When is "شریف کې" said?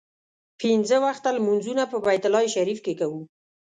2.55-2.93